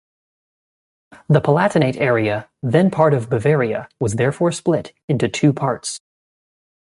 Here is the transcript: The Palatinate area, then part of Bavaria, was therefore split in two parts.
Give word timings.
The 1.29 1.41
Palatinate 1.41 1.97
area, 1.97 2.49
then 2.63 2.89
part 2.89 3.13
of 3.13 3.29
Bavaria, 3.29 3.87
was 3.99 4.13
therefore 4.13 4.51
split 4.51 4.93
in 5.07 5.19
two 5.19 5.53
parts. 5.53 5.99